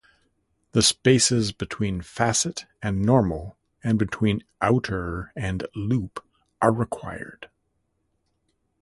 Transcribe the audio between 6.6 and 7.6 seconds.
required.